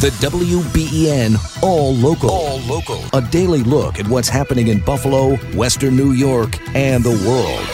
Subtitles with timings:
[0.00, 2.30] The WBEN All Local.
[2.30, 3.02] All Local.
[3.14, 7.66] A daily look at what's happening in Buffalo, Western New York, and the world.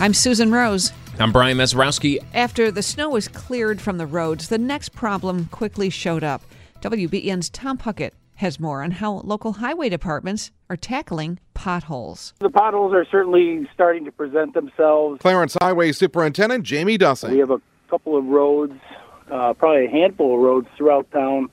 [0.00, 0.92] I'm Susan Rose.
[1.20, 2.18] I'm Brian Mazurowski.
[2.34, 6.42] After the snow was cleared from the roads, the next problem quickly showed up.
[6.80, 12.34] WBEN's Tom Puckett has more on how local highway departments are tackling potholes.
[12.40, 15.20] The potholes are certainly starting to present themselves.
[15.20, 17.30] Clarence Highway Superintendent Jamie Dussing.
[17.30, 18.74] We have a couple of roads
[19.30, 21.48] uh, probably a handful of roads throughout town,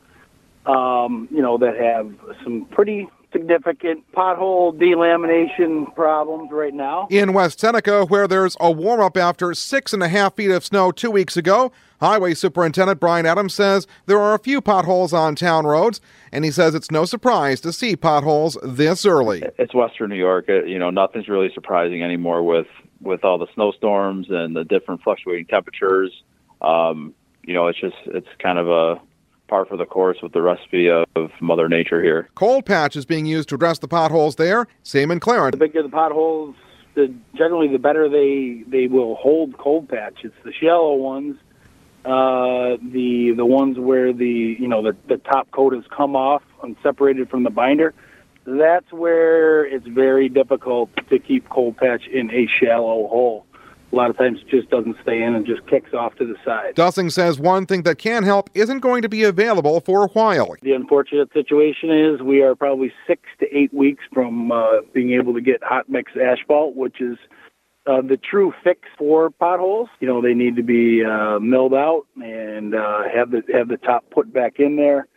[0.66, 7.08] um, you know, that have some pretty significant pothole delamination problems right now.
[7.10, 10.64] In West Seneca, where there's a warm up after six and a half feet of
[10.64, 15.36] snow two weeks ago, Highway Superintendent Brian Adams says there are a few potholes on
[15.36, 16.00] town roads,
[16.32, 19.44] and he says it's no surprise to see potholes this early.
[19.58, 20.48] It's Western New York.
[20.48, 22.68] You know, nothing's really surprising anymore with
[23.02, 26.12] with all the snowstorms and the different fluctuating temperatures.
[26.62, 27.14] Um,
[27.48, 29.02] you know, it's just it's kind of a
[29.48, 32.30] par for the course with the recipe of Mother Nature here.
[32.36, 34.68] Cold patch is being used to address the potholes there.
[34.84, 35.54] Same in Clarence.
[35.54, 36.56] The bigger the potholes,
[36.94, 40.20] the generally the better they they will hold cold patch.
[40.24, 41.38] It's the shallow ones,
[42.04, 46.44] uh, the the ones where the you know the the top coat has come off
[46.62, 47.94] and separated from the binder.
[48.44, 53.46] That's where it's very difficult to keep cold patch in a shallow hole
[53.92, 56.36] a lot of times it just doesn't stay in and just kicks off to the
[56.44, 56.76] side.
[56.76, 60.56] Dussing says one thing that can help isn't going to be available for a while.
[60.62, 65.34] The unfortunate situation is we are probably six to eight weeks from uh, being able
[65.34, 67.18] to get hot mix asphalt, which is
[67.86, 69.90] uh, the true fix for potholes.
[70.02, 73.78] You know, they need to be uh, milled out and uh, have the have the
[73.78, 75.08] top put back in there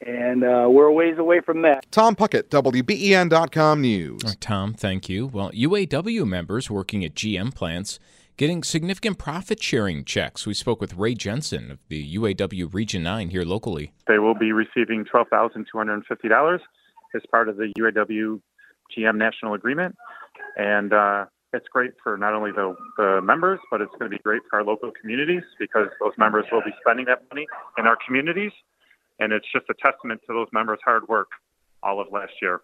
[0.00, 1.84] and uh, we're a ways away from that.
[1.90, 4.36] Tom Puckett, WBEN.com News.
[4.36, 5.26] Tom, thank you.
[5.26, 7.98] Well, UAW members working at GM plants
[8.40, 10.46] getting significant profit sharing checks.
[10.46, 13.92] We spoke with Ray Jensen of the UAW Region 9 here locally.
[14.08, 16.58] They will be receiving $12,250
[17.14, 18.40] as part of the UAW
[18.96, 19.94] GM National Agreement.
[20.56, 24.22] And uh, it's great for not only the, the members, but it's going to be
[24.22, 27.46] great for our local communities because those members will be spending that money
[27.76, 28.52] in our communities.
[29.18, 31.28] And it's just a testament to those members' hard work
[31.82, 32.62] all of last year.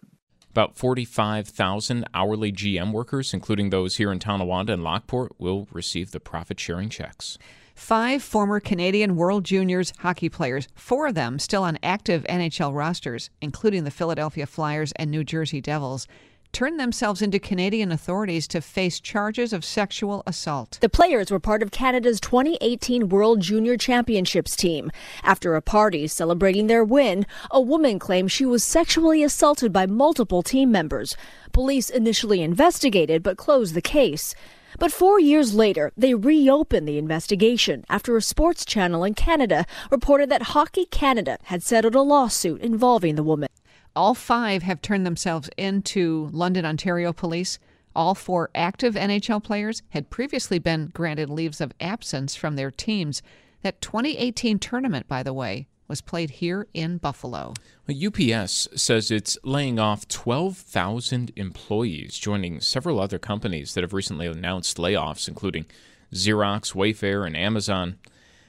[0.51, 6.19] About 45,000 hourly GM workers, including those here in Tonawanda and Lockport, will receive the
[6.19, 7.37] profit sharing checks.
[7.75, 13.29] Five former Canadian World Juniors hockey players, four of them still on active NHL rosters,
[13.39, 16.07] including the Philadelphia Flyers and New Jersey Devils,
[16.51, 20.77] turned themselves into Canadian authorities to face charges of sexual assault.
[20.81, 24.91] The players were part of Canada's 2018 World Junior Championships team.
[25.23, 30.43] After a party celebrating their win, a woman claimed she was sexually assaulted by multiple
[30.43, 31.15] team members.
[31.51, 34.35] Police initially investigated but closed the case.
[34.79, 40.29] But four years later, they reopened the investigation after a sports channel in Canada reported
[40.29, 43.49] that Hockey Canada had settled a lawsuit involving the woman.
[43.97, 47.57] All five have turned themselves into London, Ontario police.
[47.95, 53.23] All four active NHL players had previously been granted leaves of absence from their teams.
[53.63, 57.55] That 2018 tournament, by the way, was played here in Buffalo.
[57.89, 64.77] UPS says it's laying off 12,000 employees, joining several other companies that have recently announced
[64.77, 65.65] layoffs, including
[66.13, 67.97] Xerox, Wayfair, and Amazon.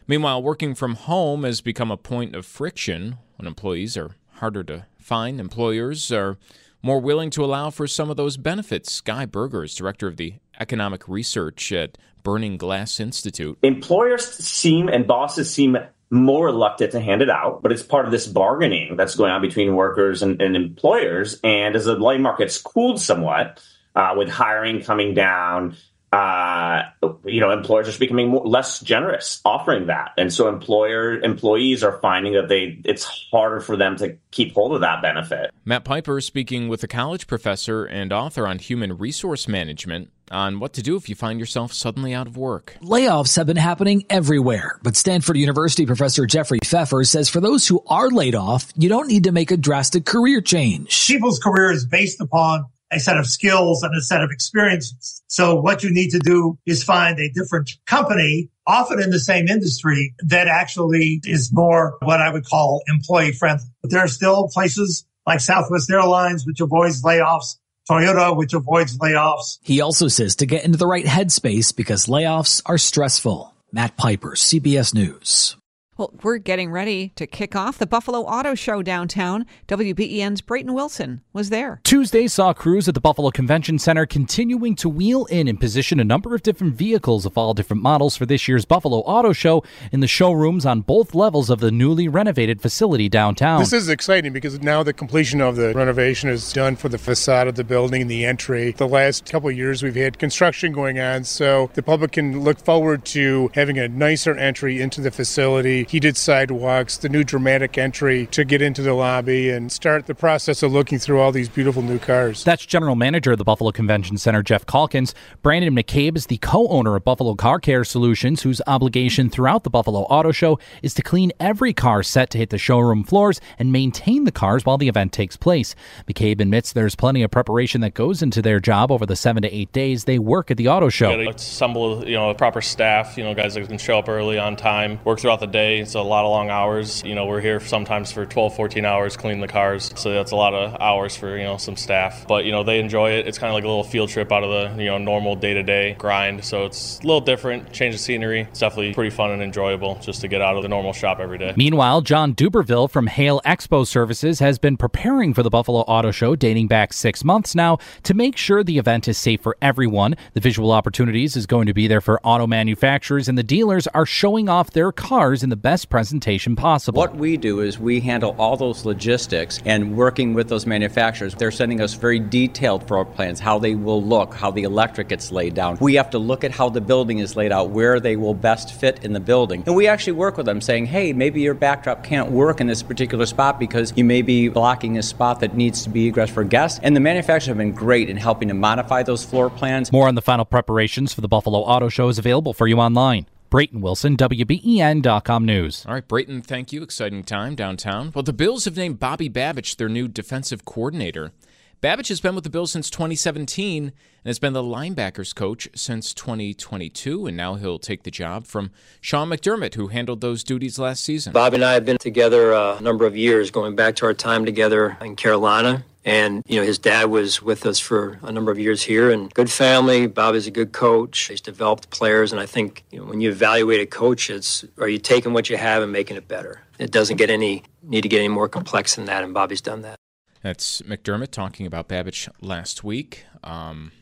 [0.06, 4.86] Meanwhile, working from home has become a point of friction when employees are harder to
[4.98, 5.40] find.
[5.40, 6.36] Employers are
[6.82, 9.00] more willing to allow for some of those benefits.
[9.00, 13.58] Guy Berger is director of the economic research at Burning Glass Institute.
[13.62, 15.76] Employers seem and bosses seem
[16.10, 19.42] more reluctant to hand it out, but it's part of this bargaining that's going on
[19.42, 21.38] between workers and, and employers.
[21.44, 23.62] And as the labor market's cooled somewhat,
[23.94, 25.76] uh, with hiring coming down,
[26.10, 26.82] uh,
[27.24, 31.98] you know, employers are becoming more, less generous offering that, and so employer employees are
[32.00, 35.50] finding that they it's harder for them to keep hold of that benefit.
[35.66, 40.72] Matt Piper speaking with a college professor and author on human resource management on what
[40.74, 42.76] to do if you find yourself suddenly out of work.
[42.82, 47.82] Layoffs have been happening everywhere, but Stanford University professor Jeffrey Pfeffer says for those who
[47.86, 51.06] are laid off, you don't need to make a drastic career change.
[51.06, 55.22] People's career is based upon a set of skills and a set of experiences.
[55.26, 59.48] So what you need to do is find a different company, often in the same
[59.48, 63.66] industry, that actually is more what I would call employee friendly.
[63.82, 67.56] But there are still places like Southwest Airlines, which avoids layoffs.
[67.90, 69.58] Toyota, which avoids layoffs.
[69.62, 73.54] He also says to get into the right headspace because layoffs are stressful.
[73.72, 75.56] Matt Piper, CBS News.
[75.98, 79.44] Well, we're getting ready to kick off the Buffalo Auto Show downtown.
[79.66, 81.80] WBEN's Brayton Wilson was there.
[81.82, 86.04] Tuesday saw crews at the Buffalo Convention Center continuing to wheel in and position a
[86.04, 89.98] number of different vehicles of all different models for this year's Buffalo Auto Show in
[89.98, 93.58] the showrooms on both levels of the newly renovated facility downtown.
[93.58, 97.48] This is exciting because now the completion of the renovation is done for the facade
[97.48, 98.70] of the building and the entry.
[98.70, 102.60] The last couple of years we've had construction going on, so the public can look
[102.60, 108.26] forward to having a nicer entry into the facility heated sidewalks, the new dramatic entry
[108.26, 111.80] to get into the lobby and start the process of looking through all these beautiful
[111.80, 112.44] new cars.
[112.44, 115.14] That's General Manager of the Buffalo Convention Center, Jeff Calkins.
[115.42, 119.70] Brandon McCabe is the co owner of Buffalo Car Care Solutions, whose obligation throughout the
[119.70, 123.72] Buffalo Auto Show is to clean every car set to hit the showroom floors and
[123.72, 125.74] maintain the cars while the event takes place.
[126.06, 129.54] McCabe admits there's plenty of preparation that goes into their job over the seven to
[129.54, 131.10] eight days they work at the auto show.
[131.18, 134.38] You assemble, you know, a proper staff, you know, guys that can show up early
[134.38, 135.77] on time, work throughout the day.
[135.80, 137.02] It's a lot of long hours.
[137.04, 139.92] You know, we're here sometimes for 12, 14 hours cleaning the cars.
[139.96, 142.26] So that's a lot of hours for, you know, some staff.
[142.26, 143.26] But, you know, they enjoy it.
[143.26, 145.54] It's kind of like a little field trip out of the, you know, normal day
[145.54, 146.44] to day grind.
[146.44, 148.42] So it's a little different, change of scenery.
[148.42, 151.38] It's definitely pretty fun and enjoyable just to get out of the normal shop every
[151.38, 151.54] day.
[151.56, 156.36] Meanwhile, John Duberville from Hale Expo Services has been preparing for the Buffalo Auto Show
[156.36, 160.16] dating back six months now to make sure the event is safe for everyone.
[160.34, 164.06] The visual opportunities is going to be there for auto manufacturers, and the dealers are
[164.06, 166.96] showing off their cars in the best presentation possible.
[166.96, 171.34] What we do is we handle all those logistics and working with those manufacturers.
[171.34, 175.30] They're sending us very detailed floor plans, how they will look, how the electric gets
[175.30, 175.76] laid down.
[175.78, 178.80] We have to look at how the building is laid out, where they will best
[178.80, 179.62] fit in the building.
[179.66, 182.82] And we actually work with them saying, hey, maybe your backdrop can't work in this
[182.82, 186.44] particular spot because you may be blocking a spot that needs to be egress for
[186.44, 186.80] guests.
[186.82, 189.92] And the manufacturers have been great in helping to modify those floor plans.
[189.92, 193.26] More on the final preparations for the Buffalo Auto Show is available for you online.
[193.50, 195.86] Brayton Wilson, WBEN.com News.
[195.86, 196.82] All right, Brayton, thank you.
[196.82, 198.12] Exciting time downtown.
[198.14, 201.32] Well, the Bills have named Bobby Babich their new defensive coordinator.
[201.80, 203.92] Babich has been with the Bills since 2017 and
[204.24, 209.28] has been the linebackers coach since 2022, and now he'll take the job from Sean
[209.28, 211.32] McDermott, who handled those duties last season.
[211.32, 214.14] Bob and I have been together uh, a number of years, going back to our
[214.14, 215.84] time together in Carolina.
[216.04, 219.32] And, you know, his dad was with us for a number of years here and
[219.34, 220.08] good family.
[220.08, 221.18] Bob is a good coach.
[221.26, 222.32] He's developed players.
[222.32, 225.50] And I think, you know, when you evaluate a coach, it's are you taking what
[225.50, 226.62] you have and making it better?
[226.78, 229.22] It doesn't get any, need to get any more complex than that.
[229.22, 229.98] And Bobby's done that.
[230.42, 233.24] That's McDermott talking about Babich last week.
[233.42, 233.92] Um,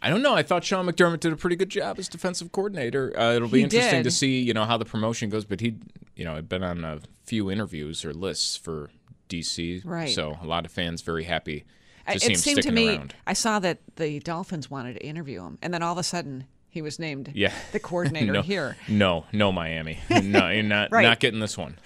[0.00, 0.34] I don't know.
[0.34, 3.12] I thought Sean McDermott did a pretty good job as defensive coordinator.
[3.18, 4.04] Uh, it'll be He interesting did.
[4.04, 5.44] to see, you know, how the promotion goes.
[5.44, 5.76] But he,
[6.16, 8.90] you know, had been on a few interviews or lists for
[9.28, 10.08] DC, Right.
[10.10, 11.64] So a lot of fans very happy
[12.06, 13.14] I- to see him it seemed to me, around.
[13.26, 16.46] I saw that the Dolphins wanted to interview him, and then all of a sudden
[16.68, 18.76] he was named Yeah, the coordinator no, here.
[18.88, 19.98] No, no, Miami.
[20.10, 21.02] no, you're not Right.
[21.02, 21.78] not getting this one.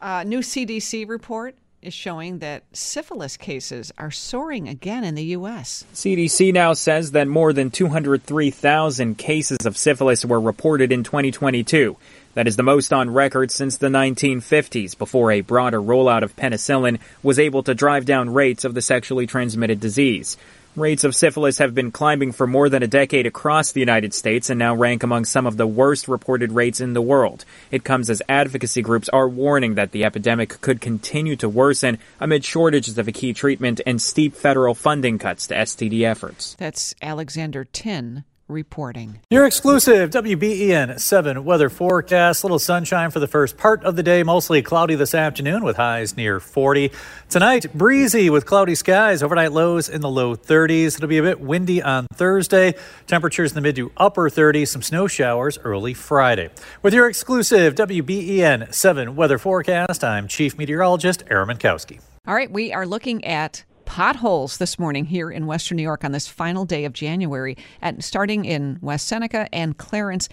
[0.00, 5.84] Uh, new CDC report is showing that syphilis cases are soaring again in the U.S.
[5.94, 11.96] CDC now says that more than 203,000 cases of syphilis were reported in 2022.
[12.34, 17.00] That is the most on record since the 1950s, before a broader rollout of penicillin
[17.22, 20.36] was able to drive down rates of the sexually transmitted disease.
[20.76, 24.50] Rates of syphilis have been climbing for more than a decade across the United States
[24.50, 27.44] and now rank among some of the worst reported rates in the world.
[27.72, 32.44] It comes as advocacy groups are warning that the epidemic could continue to worsen amid
[32.44, 36.54] shortages of a key treatment and steep federal funding cuts to STD efforts.
[36.56, 39.20] That's Alexander Tin reporting.
[39.30, 42.44] Your exclusive WBEN 7 weather forecast.
[42.44, 46.16] Little sunshine for the first part of the day, mostly cloudy this afternoon with highs
[46.16, 46.90] near 40.
[47.28, 50.96] Tonight, breezy with cloudy skies, overnight lows in the low 30s.
[50.96, 52.74] It'll be a bit windy on Thursday.
[53.06, 56.50] Temperatures in the mid to upper 30s, some snow showers early Friday.
[56.82, 62.00] With your exclusive WBEN 7 weather forecast, I'm Chief Meteorologist Aaron Mentkowski.
[62.26, 66.12] All right, we are looking at potholes this morning here in Western New York on
[66.12, 70.28] this final day of January, at starting in West Seneca and Clarence.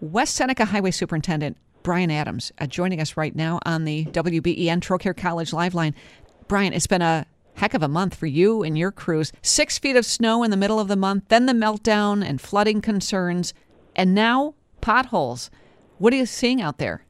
[0.00, 5.16] West Seneca Highway Superintendent Brian Adams uh, joining us right now on the WBEN Trocaire
[5.16, 5.92] College Live Line.
[6.46, 9.32] Brian, it's been a heck of a month for you and your crews.
[9.42, 12.80] Six feet of snow in the middle of the month, then the meltdown and flooding
[12.80, 13.52] concerns,
[13.96, 15.50] and now potholes.
[15.98, 17.04] What are you seeing out there?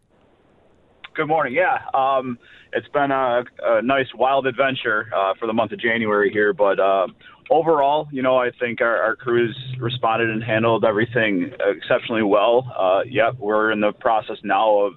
[1.12, 1.54] Good morning.
[1.54, 2.38] Yeah, um,
[2.72, 6.78] it's been a, a nice wild adventure uh, for the month of January here, but
[6.78, 7.08] uh,
[7.50, 12.72] overall, you know, I think our, our crews responded and handled everything exceptionally well.
[12.78, 14.92] Uh, yep, we're in the process now of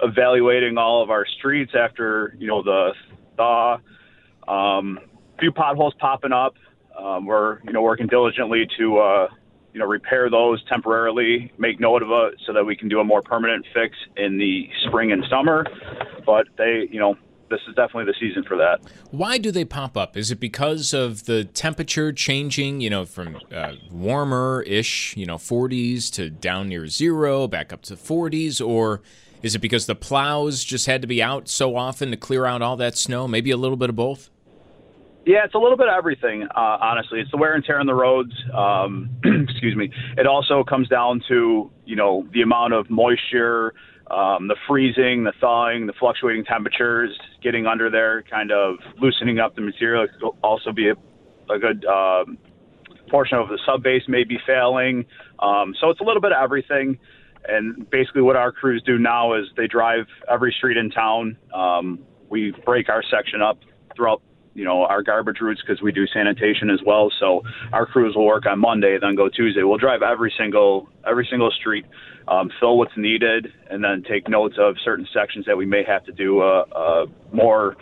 [0.00, 2.92] evaluating all of our streets after you know the
[3.36, 3.78] thaw.
[4.48, 4.98] Um,
[5.38, 6.54] few potholes popping up.
[6.98, 9.28] Um, we're you know working diligently to uh,
[9.72, 13.04] you know, repair those temporarily, make note of it so that we can do a
[13.04, 15.66] more permanent fix in the spring and summer.
[16.24, 17.16] But they, you know,
[17.50, 18.80] this is definitely the season for that.
[19.10, 20.16] Why do they pop up?
[20.16, 25.36] Is it because of the temperature changing, you know, from uh, warmer ish, you know,
[25.36, 28.66] 40s to down near zero, back up to 40s?
[28.66, 29.00] Or
[29.42, 32.62] is it because the plows just had to be out so often to clear out
[32.62, 33.28] all that snow?
[33.28, 34.30] Maybe a little bit of both?
[35.28, 36.44] Yeah, it's a little bit of everything.
[36.44, 38.32] Uh, honestly, it's the wear and tear on the roads.
[38.56, 39.10] Um,
[39.46, 39.92] excuse me.
[40.16, 43.74] It also comes down to you know the amount of moisture,
[44.10, 47.10] um, the freezing, the thawing, the fluctuating temperatures,
[47.42, 50.04] getting under there, kind of loosening up the material.
[50.04, 50.94] It could also be a,
[51.52, 52.38] a good um,
[53.10, 55.04] portion of the sub base may be failing.
[55.40, 56.98] Um, so it's a little bit of everything.
[57.46, 61.36] And basically, what our crews do now is they drive every street in town.
[61.52, 61.98] Um,
[62.30, 63.58] we break our section up
[63.94, 64.22] throughout
[64.58, 67.12] you know our garbage routes because we do sanitation as well.
[67.20, 69.62] So our crews will work on Monday, then go Tuesday.
[69.62, 71.86] We'll drive every single every single street,
[72.26, 76.04] um, fill what's needed, and then take notes of certain sections that we may have
[76.06, 77.76] to do a, a more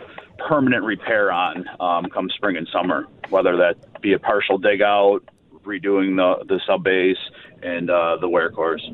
[0.47, 5.21] permanent repair on um, come spring and summer, whether that be a partial dig out,
[5.65, 7.17] redoing the the sub base
[7.63, 8.87] and uh, the wear course.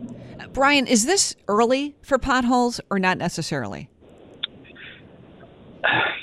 [0.54, 3.90] Brian, is this early for potholes or not necessarily?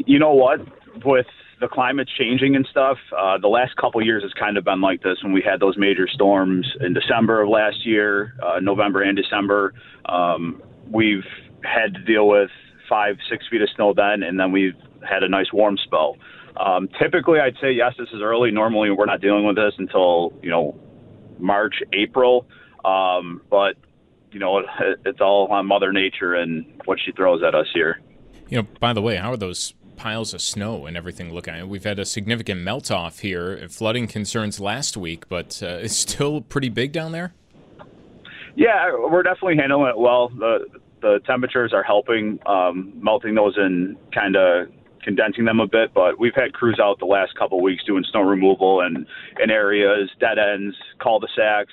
[0.07, 0.61] You know what?
[1.05, 1.26] With
[1.61, 2.97] the climate's changing and stuff.
[3.17, 5.76] Uh, the last couple years has kind of been like this when we had those
[5.76, 9.75] major storms in December of last year, uh, November and December.
[10.07, 11.26] Um, we've
[11.62, 12.50] had to deal with
[12.88, 14.75] five, six feet of snow then, and then we've
[15.09, 16.17] had a nice warm spell.
[16.57, 18.50] Um, typically, I'd say yes, this is early.
[18.50, 20.79] Normally, we're not dealing with this until you know
[21.38, 22.47] March, April.
[22.85, 23.76] Um, but
[24.33, 24.67] you know, it,
[25.05, 28.00] it's all on Mother Nature and what she throws at us here.
[28.49, 31.69] You know, by the way, how are those piles of snow and everything looking.
[31.69, 36.40] We've had a significant melt off here, flooding concerns last week, but uh, it's still
[36.40, 37.35] pretty big down there.
[38.57, 40.30] Yeah, we're definitely handling it well.
[40.30, 40.66] The
[41.02, 44.69] the temperatures are helping um, melting those and kind of
[45.02, 45.92] condensing them a bit.
[45.95, 49.07] But we've had crews out the last couple of weeks doing snow removal and
[49.42, 51.73] in areas, dead ends, cul-de-sacs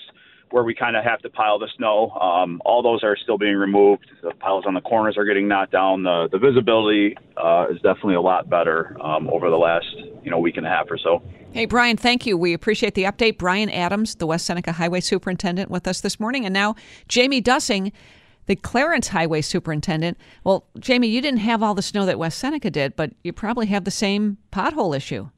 [0.52, 2.12] where we kind of have to pile the snow.
[2.12, 4.06] Um, all those are still being removed.
[4.22, 6.04] The piles on the corners are getting knocked down.
[6.04, 9.88] The, the visibility uh, is definitely a lot better um, over the last
[10.24, 11.22] you know week and a half or so.
[11.52, 12.38] Hey Brian, thank you.
[12.38, 13.38] We appreciate the update.
[13.38, 16.76] Brian Adams, the West Seneca Highway Superintendent, with us this morning, and now
[17.08, 17.92] Jamie Dussing.
[18.46, 20.18] The Clarence Highway Superintendent.
[20.46, 23.66] Well, Jamie, you didn't have all the snow that West Seneca did, but you probably
[23.66, 25.30] have the same pothole issue.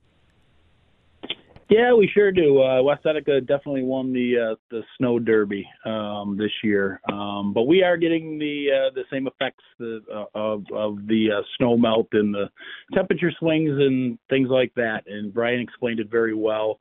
[1.69, 2.63] Yeah, we sure do.
[2.63, 7.67] Uh, West Seneca definitely won the uh, the snow derby um, this year, um, but
[7.67, 11.77] we are getting the uh, the same effects the, uh, of of the uh, snow
[11.77, 12.49] melt and the
[12.91, 15.03] temperature swings and things like that.
[15.05, 16.79] And Brian explained it very well.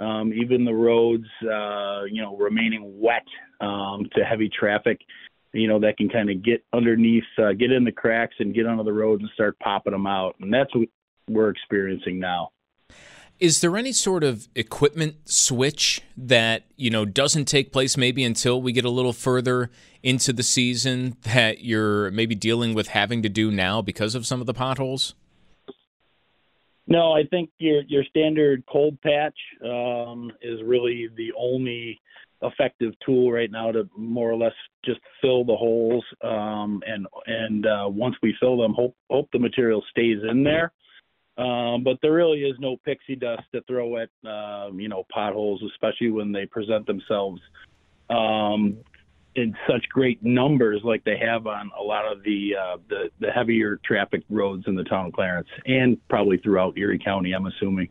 [0.00, 3.24] Um, even the roads, uh, you know, remaining wet
[3.62, 5.00] um, to heavy traffic,
[5.54, 7.24] you know, that can kind of get underneath,
[7.58, 10.36] get in the cracks and get onto the roads and start popping them out.
[10.40, 10.88] And that's what
[11.26, 12.50] we're experiencing now.
[13.38, 18.62] Is there any sort of equipment switch that, you know, doesn't take place maybe until
[18.62, 19.70] we get a little further
[20.02, 24.40] into the season that you're maybe dealing with having to do now because of some
[24.40, 25.14] of the potholes?
[26.86, 32.00] No, I think your your standard cold patch um, is really the only
[32.42, 34.52] effective tool right now to more or less
[34.84, 39.38] just fill the holes um, and and uh, once we fill them, hope hope the
[39.38, 40.72] material stays in there.
[41.38, 45.62] Um, but there really is no pixie dust to throw at uh, you know potholes,
[45.72, 47.40] especially when they present themselves
[48.08, 48.78] um,
[49.34, 53.30] in such great numbers like they have on a lot of the, uh, the the
[53.30, 57.32] heavier traffic roads in the town of Clarence and probably throughout Erie County.
[57.32, 57.88] I'm assuming.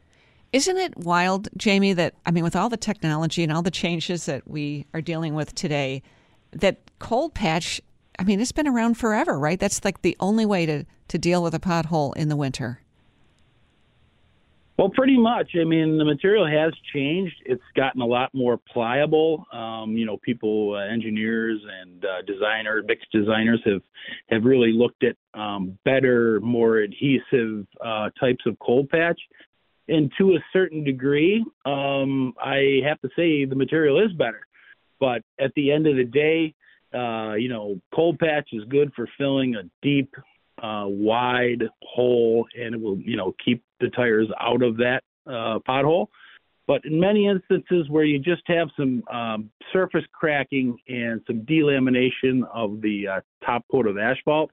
[0.51, 4.25] Isn't it wild, Jamie, that I mean, with all the technology and all the changes
[4.25, 6.01] that we are dealing with today,
[6.51, 7.79] that cold patch,
[8.17, 9.59] I mean, it's been around forever, right?
[9.59, 12.79] That's like the only way to, to deal with a pothole in the winter.
[14.77, 15.51] Well, pretty much.
[15.59, 17.35] I mean, the material has changed.
[17.45, 19.45] It's gotten a lot more pliable.
[19.53, 23.81] Um, you know, people, uh, engineers and uh, designers, mixed designers have
[24.29, 29.19] have really looked at um, better, more adhesive uh, types of cold patch.
[29.87, 34.41] And to a certain degree, um, I have to say the material is better.
[34.99, 36.53] But at the end of the day,
[36.93, 40.13] uh, you know, cold patch is good for filling a deep
[40.61, 45.59] uh, wide hole, and it will you know keep the tires out of that uh,
[45.67, 46.07] pothole.
[46.67, 52.41] But in many instances where you just have some um, surface cracking and some delamination
[52.51, 54.49] of the uh, top coat of asphalt,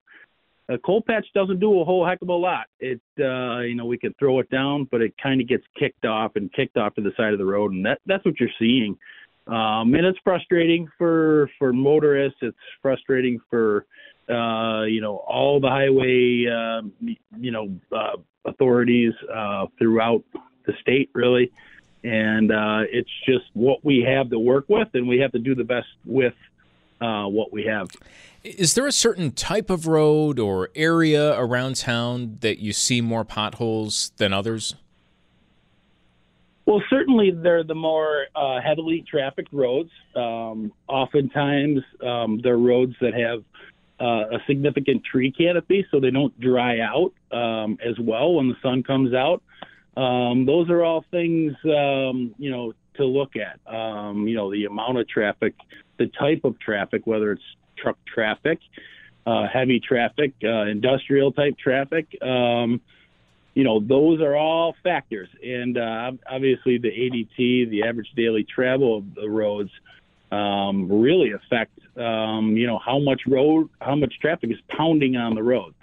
[0.69, 2.67] a cold patch doesn't do a whole heck of a lot.
[2.81, 6.05] It, uh, you know, we can throw it down, but it kind of gets kicked
[6.05, 8.51] off and kicked off to the side of the road, and that that's what you're
[8.59, 8.99] seeing
[9.47, 12.39] Um, and it's frustrating for for motorists.
[12.43, 13.87] It's frustrating for
[14.33, 16.83] uh, you know all the highway uh,
[17.39, 20.25] you know uh, authorities uh, throughout
[20.67, 21.53] the state, really.
[22.05, 25.55] And uh, it's just what we have to work with, and we have to do
[25.55, 26.35] the best with
[27.01, 27.91] uh, what we have.
[28.43, 33.25] Is there a certain type of road or area around town that you see more
[33.25, 34.75] potholes than others?
[36.67, 39.91] Well, certainly they're the more uh, heavily trafficked roads.
[40.17, 43.45] Um, oftentimes, um, they're roads that have
[44.03, 48.57] uh, a significant tree canopy, so they don't dry out um, as well when the
[48.61, 49.43] sun comes out.
[49.97, 53.61] Um, those are all things um, you know to look at.
[53.73, 55.55] Um, you know, the amount of traffic,
[55.99, 57.43] the type of traffic, whether it's
[57.79, 58.59] truck traffic,
[59.27, 62.07] uh, heavy traffic, uh, industrial type traffic.
[62.21, 62.81] Um,
[63.55, 65.29] you know, those are all factors.
[65.45, 69.71] And uh, obviously, the ADT, the average daily travel of the roads,
[70.33, 75.35] um, really affect, um, you know, how much road, how much traffic is pounding on
[75.35, 75.75] the road.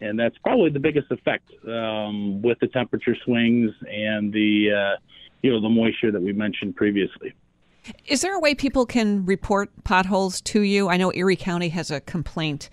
[0.00, 5.00] And that's probably the biggest effect um, with the temperature swings and the, uh,
[5.42, 7.34] you know, the moisture that we mentioned previously.
[8.06, 10.88] Is there a way people can report potholes to you?
[10.88, 12.68] I know Erie County has a complaint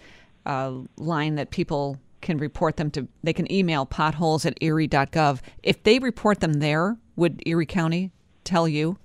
[0.46, 3.08] uh, line that people can report them to.
[3.24, 5.40] They can email potholes at erie.gov.
[5.62, 8.12] If they report them there, would Erie County
[8.44, 8.98] tell you?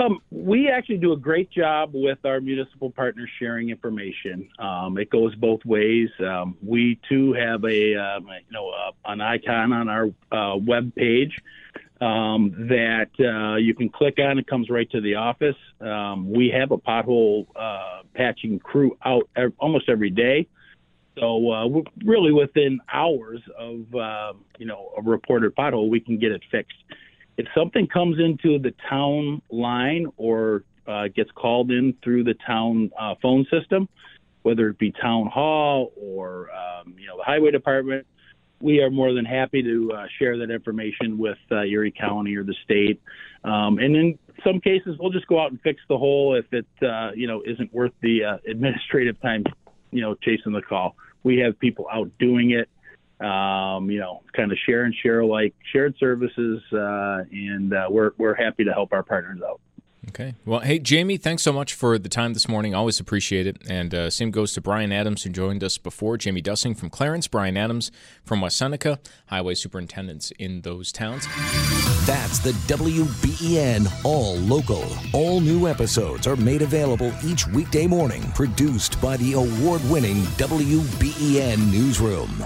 [0.00, 4.48] Um, we actually do a great job with our municipal partners sharing information.
[4.58, 6.08] Um, it goes both ways.
[6.20, 10.94] Um, we too have a um, you know uh, an icon on our uh, web
[10.94, 11.38] page
[12.00, 14.38] um, that uh, you can click on.
[14.38, 15.56] It comes right to the office.
[15.80, 20.48] Um, we have a pothole uh, patching crew out ev- almost every day.
[21.18, 21.68] So uh,
[22.06, 23.84] really within hours of
[24.58, 26.78] you know a reported pothole, we can get it fixed.
[27.36, 32.90] If something comes into the town line or uh, gets called in through the town
[32.98, 33.88] uh, phone system,
[34.42, 38.06] whether it be town hall or um, you know the highway department,
[38.60, 42.44] we are more than happy to uh, share that information with uh, Erie County or
[42.44, 43.00] the state.
[43.44, 46.66] Um, and in some cases, we'll just go out and fix the hole if it,
[46.86, 49.44] uh, you know, isn't worth the uh, administrative time,
[49.90, 50.94] you know, chasing the call.
[51.24, 52.68] We have people out doing it.
[53.22, 58.12] Um, you know, kind of share and share like shared services, uh, and uh, we're
[58.18, 59.60] we're happy to help our partners out.
[60.08, 60.34] Okay.
[60.44, 62.74] Well, hey, Jamie, thanks so much for the time this morning.
[62.74, 63.58] Always appreciate it.
[63.70, 66.16] And uh, same goes to Brian Adams, who joined us before.
[66.16, 67.92] Jamie Dussing from Clarence, Brian Adams
[68.24, 71.26] from West Seneca, highway superintendents in those towns.
[72.04, 74.84] That's the WBEN All Local.
[75.12, 81.70] All new episodes are made available each weekday morning, produced by the award winning WBEN
[81.70, 82.44] Newsroom.